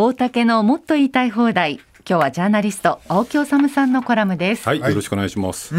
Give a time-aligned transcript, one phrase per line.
[0.00, 1.80] 大竹のもっと言いたい放題。
[2.08, 4.64] 今日はジャーナリスト青木治さんのコラムです。
[4.64, 5.74] はい、よろしくお願いします。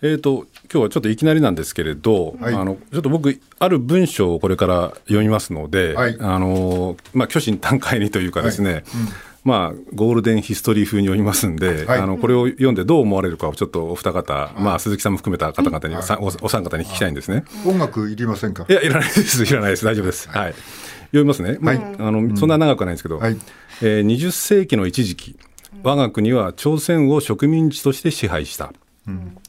[0.00, 2.54] えっ、と今日はちょっといきなりなんですけれど、はい。
[2.54, 6.16] あのちょっと僕ある文章をこれから読みますので、はい。
[6.18, 8.84] あのまあ虚心坦懐にというかですね。
[9.44, 11.98] まあ、ゴールデンヒストリー風に読みますんで、はい。
[11.98, 17.44] あのこれを読んでどう思われるかをちょっとお二方、まあ、鈴木さんも含めた方々に、さおお三方に聞きたいんですね。
[17.66, 18.64] 音楽いりませんか？
[18.66, 20.30] いや、いらないです、いらないです、大丈夫です。
[20.30, 20.54] はい。
[21.12, 21.58] 読みますね。
[21.60, 23.36] まあ、あの、そんな長くはないんですけど、はい
[23.82, 25.36] えー20世紀の一時期、
[25.82, 28.72] 我が国は朝鮮を植民地として支配した。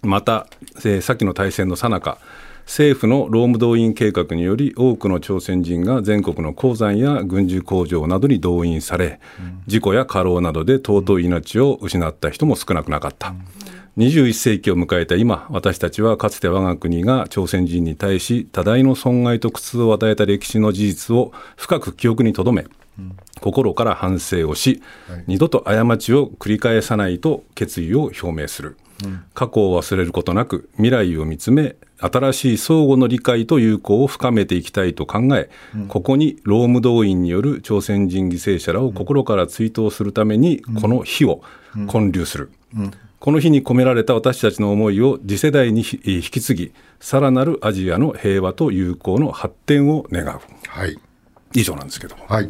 [0.01, 0.47] また、
[0.79, 2.17] えー先の大戦の最中、
[2.65, 9.19] 政府の労務動員計画により多くの朝鮮人が全国の鉱山や軍需工場などに動員され、
[9.67, 13.35] 事故や過労などで尊い命を失った人も少なくなかった。
[13.97, 22.67] 21世紀を迎えた今、私たちはかつて我が国が朝鮮人に対し多大の損害と苦痛を与えた歴史の事実を深く記憶に留め、
[23.39, 24.81] 心から反省をし、
[25.27, 28.77] 二度と過ちを繰り返さないと決意を表明する。
[29.33, 35.49] 過去を忘れることなく未来を見つめ新しい相互の理解と友好を深めていきたいと考え、
[35.87, 41.41] ここに労務動員による朝鮮人犠牲者らを心から追悼するためにこの日を
[41.89, 42.51] 建立する、
[43.19, 50.39] この日に込められた私たちの思いを次世代にひ引き継ぎさらなるアジアの平和と友好の発展を願う。
[50.67, 50.97] はい。
[51.53, 52.25] 以上なんですけども。
[52.27, 52.49] はい。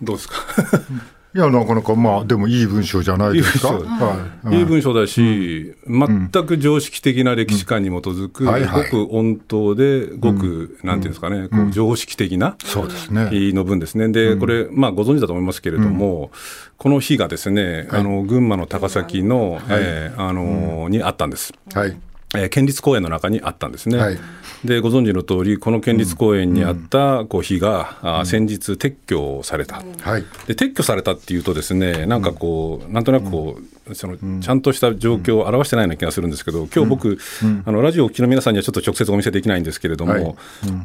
[0.00, 0.34] どうですか？
[1.34, 3.70] いやなかなかまあでもいい文章じゃないですか。
[3.70, 4.04] いい文章。
[4.04, 4.56] はい。
[4.56, 4.60] い。
[4.60, 8.50] い文章だし、全く常識的な歴史観に基づく、うん。
[8.50, 8.90] はいはい。
[8.90, 13.30] ごく温当で、ごく、なんていうんですかね、こう常識的な、そうですね。
[13.32, 14.08] の文ですね。
[14.10, 16.30] で、これ、まあ、ご存知だと思いますけれども、
[16.78, 21.52] この日がですね、あの、群馬の高崎の、えーあの、にあったんです。
[21.72, 21.96] はい。
[22.36, 23.98] えー県立公園の中にあったんですね。
[23.98, 24.18] はい
[24.64, 29.82] でご存知の通り、この県立公園にあったこう碑が、あー先日撤去された。
[30.00, 30.24] はい。
[30.46, 37.18] で撤去されたっていうとですねなんかこう、なんとなくこうそのちゃんとした状況を表してないような気がするんですけど今日僕、
[37.66, 40.34] あのラジオをお聞きの皆さんにはちょっと直接お見せできないんですけれども、はい。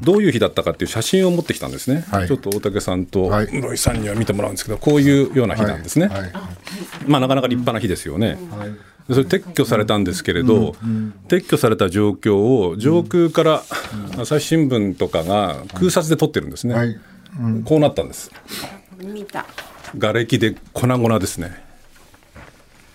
[0.01, 2.27] どういう日だったかっていう写真を持ってきたんですね、はい。
[2.27, 3.47] ちょっと大竹さんとはい。
[3.47, 6.31] 室井さんには見てもらうんですけどこういうような日なんですね、はい。
[7.07, 8.37] まあ、なかなか立派な日ですよね。
[8.37, 8.37] で
[9.09, 10.75] それ撤去されたんですけれど、
[11.27, 13.63] 撤去された状況を上空から
[14.17, 16.99] 朝日新聞とかが空撮で撮ってるんですね、はい。
[17.65, 18.31] こうなったんです。
[18.99, 19.45] 見た。
[19.97, 21.63] 瓦礫で粉々ですね。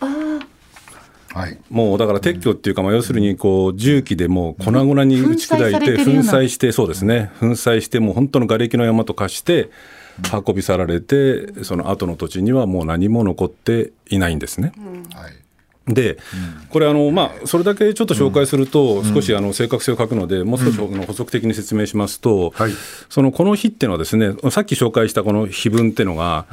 [0.01, 1.59] はい。
[1.69, 9.69] もうだから撤去っていうか、まあ、要するにこう重機でもう粉々に打ち砕いて、粉砕して、そうですね、粉砕して、もう本当の瓦礫の山と化して、
[10.47, 14.73] 運び去られて、その後の土地にはもう何も残っていないんですね。
[15.13, 15.44] はい
[15.87, 16.19] で、
[16.71, 22.73] これあの、まあ、それだけちょっと紹介すると、少しあの正確性を欠くので、もう少し補足的に説明しますと、はい。
[23.11, 26.47] そのこの日っていうのはですね、さっき紹介したこの碑文っていうのが、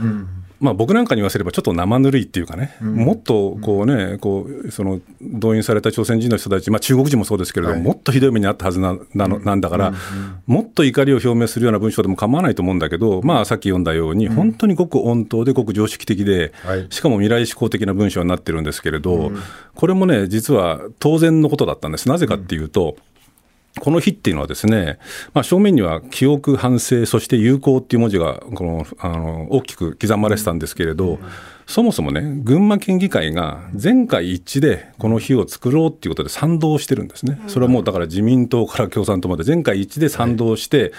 [0.62, 7.84] まあ、僕なんかに言わせればちょっと生ぬるいっていうかね、もっとこうね、こうその動員された朝鮮人の人たち、まあ、中国人もそうですけれども、はい。
[7.84, 9.94] もっとひどい目にあったはずななのなんだから、
[10.46, 16.88] もっと怒りを表明するような文章でも構わないと思うんだけど、まあ、さっき読んだように、本当にごく温当で、ごく常識的で、はい。
[16.92, 19.32] しかも未来志向的な文章になってるんですけれど、
[19.74, 22.08] これもね、実は当然のことだったんです。
[22.08, 22.98] なぜかっていうと、
[23.80, 25.00] この日っていうのはですね、
[25.34, 31.20] まあ、正面には記憶、反省、そして友好っていう文字がこのあの大きく刻まれてたんですけれど、
[31.72, 37.42] そもそもね、群馬県議会が全会一致でこの日を作ろうっていうことで賛同してるんですね。
[37.48, 40.92] それはもうだから自民党から共産党まで全会一致で賛同して、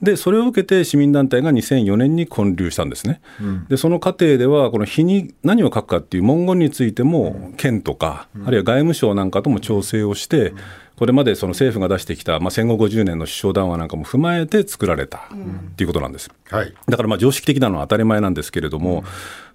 [0.00, 3.20] で、それを受けて市民団体が2004年に建立したんですね。
[3.68, 10.54] で、その過程では、この日に何を書くかっていう文言についても、県とか、あるいは外務省なんかとも調整をして、
[10.96, 15.20] これまでその政府が出してきた、まあ、戦後50年の首相談話なんかも踏まえて作られたっ
[15.76, 16.30] ていうことなんです。
[16.50, 16.72] はい。
[16.88, 19.02] だからまあ常識的なのは当たり前なんですけれども、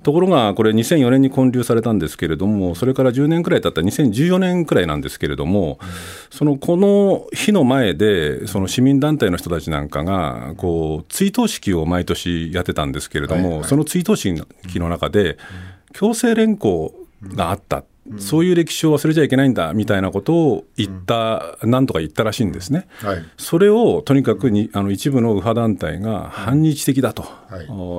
[0.03, 5.77] ところがこれ、2004年に建立されたんですけれども、それから10年くらい経った2014年くらいなんですけれども、
[6.29, 15.37] そのこの日の前で、その市民団体の人たちなんかが、こう追悼式を毎年やってたんですけれども、はいはいその追悼式の中で、
[15.93, 16.93] 強制連行
[17.35, 17.83] があった。
[18.17, 22.87] そういう歴史を忘れちゃいけないんだみたいなことを言った、なんとか言ったらしいんですね。
[23.01, 23.23] はい。
[23.37, 27.25] それをとにかくにあの一部の右派団体が反日的だと、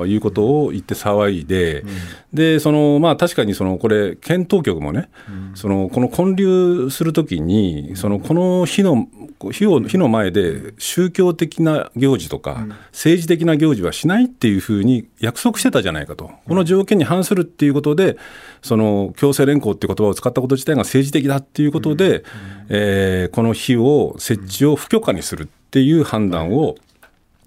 [0.07, 1.85] い、うことを言って騒いで、
[2.33, 5.11] でそのまあ、確かにそのこれ、県当局もね、
[5.55, 9.09] そのこの建立するときに、そのこの日の
[9.51, 18.19] 日を日の前で宗教的な行事とか、政治的な行事はしないっていうふうに約束してたじゃないかと、この条件に反するっていうことで、
[18.61, 22.25] その強制連行っていう言葉を使ったこと自体が政治的だっていうことで、
[22.69, 26.75] えーこの日を設置を不許可にするっていう判断を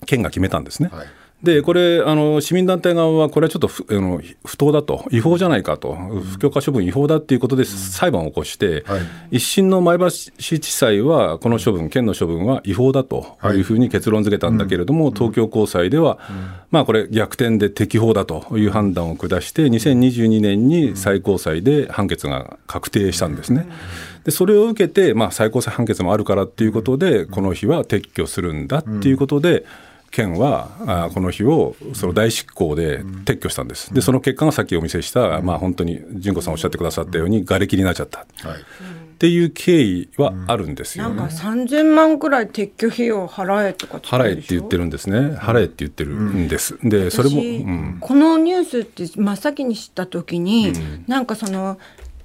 [0.06, 0.90] 県が決めたんですね。
[0.92, 1.08] はい
[1.44, 9.02] でこれあの、市民団体側は、これはちょっと不あの不当だと、違法じゃないかと、不許可処分違法だっていうことで裁判を起こして、はい。
[9.32, 13.64] 一審の前橋市地裁は、この処分、県の処分は違法だとい。
[13.64, 16.20] うふうに結論付けたんだけれども、東京高裁では、
[16.72, 23.68] まあ、これ、逆転で適法だという判断を下して、2022年に最高裁で判決が確定したんですね。
[24.24, 29.66] でそれを受けて、まあ、最高裁判決もあるからっていうことで、この日は撤去するんだっていうことで、
[30.14, 38.22] 県はあこの日をその大執行で撤去したんです、でその結果がさっきお見せした、まあ、本当に純子さんおっしゃってくださったように、瓦礫になっちゃった。
[38.22, 38.64] っはい。
[39.18, 41.10] ていう経緯はあるんですよ。
[41.10, 41.16] ね。
[41.16, 47.98] なんか3000万くらい撤去費用払えとか払えって言ってるるんですね、払えって言ってるんです、でそれも、うん。
[48.00, 50.74] このニュースって真っ先に知った時に、
[51.08, 51.78] なんかその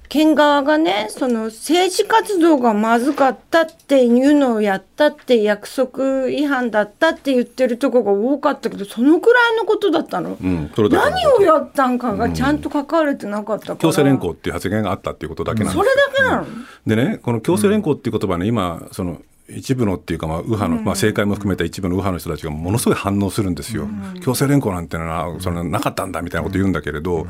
[0.09, 16.47] 県側がねその政治活動がまずかったっていうのをやったって約束違反だったって言ってるとこが多かったけどそのくらいのことだったの、うん、それだけ何をやったんかがちゃんと書かれてなかったから、強制連行っていう発言があったっていうことだけなんですそれだけなの、
[16.87, 23.87] でね、この強制連行っていう言葉ね、今、その一部のっていうか、まあ、右派の、まあ、政界も含めた一部の右派の人たちがものすごい反応するんですよ。
[24.21, 27.27] 強制連行なんてのはそのなかったんだみたいなこと言うんだけれど、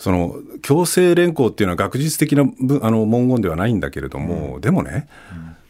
[0.00, 5.06] その強制連行っていうのは学術的なぶあの文言ではないんだけれども、でもね、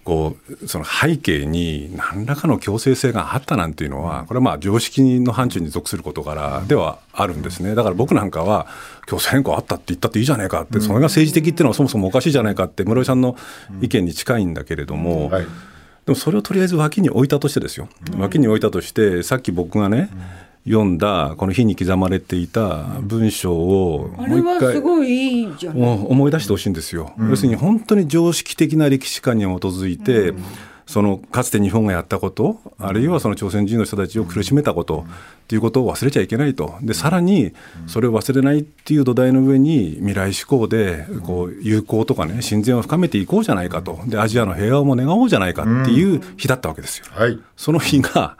[0.04, 7.74] こうその背景に何らかの強制性があったなんていうのは、これはまあ常識の範疇に属する事柄ではあるんですね。
[7.74, 8.68] だから僕なんかは、
[9.08, 13.36] 強制変更あったって言ったっていいじゃないかって、それが政治的っていうのはそもそもおかしいじゃないかって、室井さんの
[13.80, 15.44] 意見に近いんだけれども、はい。
[16.06, 20.08] でもそれをとりあえず脇に置いたとしてですよ、脇に置いたとして、さっき僕がね、
[20.66, 24.10] 読んだこの日に刻まれていた文章を
[25.74, 30.34] もう思い出してほしいんですよ、要するに本当に常識的な歴史観に基づいて、
[30.86, 35.06] そのかつて日本がやったこと、あるいはその朝鮮人の人たちを苦しめたこと
[35.44, 37.52] っていうことを忘れちゃいけないと、でさらに
[37.86, 47.06] それを忘れないっていう土台の上に、未来志向でこう友好とかね、親善を深めていこうじゃないかと、でアジアの平和も願おうじゃないかっていう日だったわけですよ。
[47.10, 47.38] はい。
[47.56, 48.36] その日が、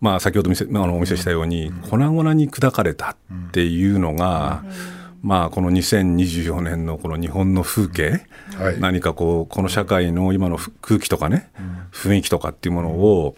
[0.00, 3.16] まあ、先ほど見せあのお見せしたように、粉々に砕かれたっ
[3.52, 4.64] ていうのが、
[5.22, 8.26] まあ、この2024年のこの日本の風景、
[8.56, 8.80] はい。
[8.80, 11.50] 何かこう、この社会の今の空気とかね、
[11.92, 13.36] 雰囲気とかっていうものを、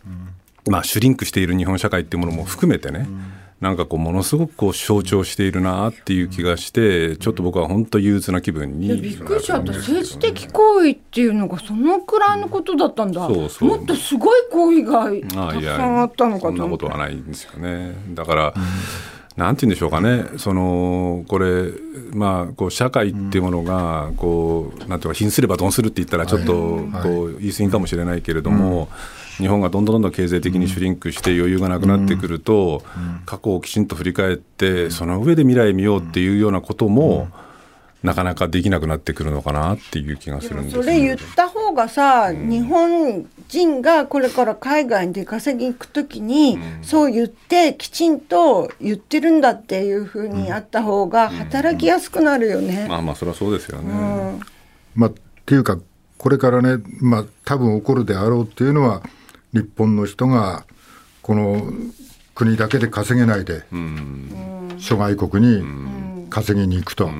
[0.68, 3.08] まあ、シュリンクしている日本社会っていうものも含めてね、
[3.60, 9.72] なんかこう、ものすごくこう象徴しているなっていう気がして、ちょっと僕は本当憂鬱な気分にびっくりしちゃった。
[9.72, 13.68] 政治的行為っていうのがそのくらいのことだったんだ、そうそう。
[13.68, 17.96] もっとすごい行為がああいやたくさんあったのかそんなことはないんですよね。
[18.14, 18.54] だから、
[19.36, 21.72] なんて言うんでしょうかね、そのこれ、
[22.12, 26.52] まあ、こう社会っていうものが、こうなんていうか、貧すれば鈍するって言ったら、ちょっと
[27.02, 28.88] こう言い過ぎかもしれないけれども、
[29.38, 32.82] 日本がどんどんどんどん経済的にシュリンクして余裕がなくなってくると、
[33.24, 37.28] 過去をきちんと振り返って、その上で未来見ようっていうようなことも、
[38.02, 52.86] なかなかできなくなってくるのかなっていう気がするんですよそれ言った方がさ、日本人がこれから海外に出稼ぎ行く時に、そう言ってきちんと言ってるんだっていうふうにあった方が働きやすくなるよね。
[52.88, 53.90] まあまあ、それはそうですよね。
[53.90, 53.94] う
[54.36, 54.40] ん。
[54.94, 55.14] まあ、っ
[55.44, 55.78] ていうか、
[56.18, 59.02] これからね、まあ多分起こるであろうっていうのは、
[59.52, 60.64] 日本の人が
[61.22, 61.72] この
[62.34, 63.64] 国だけで稼げないで、
[64.78, 67.10] 諸外国に稼ぎに行くと、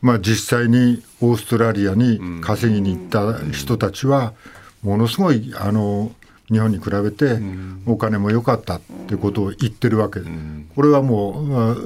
[0.00, 4.34] まあ、実際にオーストラリアに稼ぎに行った人たちは、
[4.82, 6.12] ものすごいあの
[6.52, 7.38] 日本に比べて
[7.86, 10.26] お金も良かったってことを言ってるわけで、
[10.74, 11.76] これはもう、あ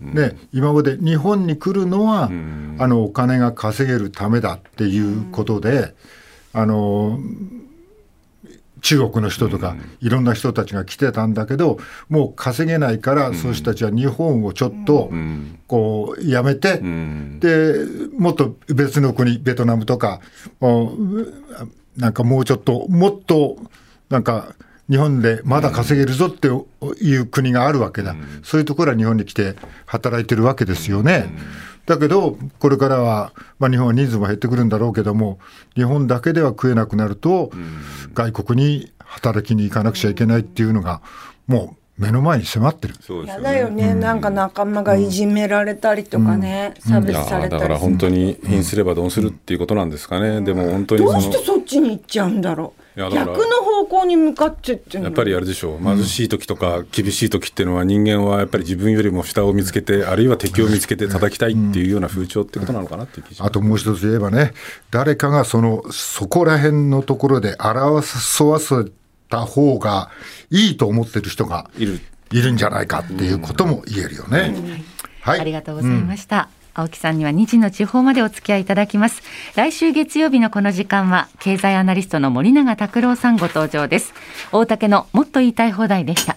[0.00, 2.24] ね、今まで日本に来るのは、
[2.78, 5.94] あのお金が稼げるためだっていうことで、
[6.52, 7.18] あの
[8.80, 15.10] 中国の人とか、いろんな人たちが来てたんだけど、もう稼げないから、そういう人たちは日本をちょっと
[15.66, 17.74] こうやめて、で
[18.16, 20.20] もっと別の国、ベトナムとか、
[21.96, 23.58] なんかもうちょっと、もっと
[24.08, 24.54] なんか、
[24.90, 29.54] 日本でまだ稼げるぞっていう国があるわけだ、そういうところは日本に来て
[29.84, 31.30] 働いてるわけですよね。
[31.88, 35.38] だけど、これからは、まあ、日本は人数も減ってくるんだろうけども、
[35.74, 37.50] 日本だけでは食えなくなると、
[38.12, 41.00] 外国に働きに行かなくちゃいけないっていうのが、
[41.46, 42.94] もう目の前に迫ってる。
[42.94, 52.82] やそうですよだよね、なんか仲間がいじめられたりとかね、差別いやされたりだから本当に貧すれば鈍するっていうことなんですかね、でも本当にどうしてそっちに行っちゃうんだろう。
[52.98, 63.48] 逆の方向に向かってってやっぱりあれでしょう、貧しい時とか厳しい時っていうのは、人間はやっぱり自分よりも下を見つけて、あるいは敵を見つけて叩きたいっていうような風潮ってことなのかなっていう気がします。
[63.48, 64.52] あともう一つ言えばね、
[64.90, 67.78] 誰かがその、そこら辺のところで表
[68.44, 68.90] わせ
[69.28, 70.10] た方が
[70.50, 72.00] いいと思ってる人がいる
[72.32, 74.54] いるんじゃないかっていうことも言えるよね。
[75.20, 76.48] はい、ありがとうございました。
[76.74, 79.22] 青木さんには2時の地方までお付き合いいただきます。
[79.56, 84.14] 来週月曜日のこの時間は、経済アナリストの森永卓郎さんご登場です。
[84.52, 86.36] 大竹のもっと言いたい放題でした。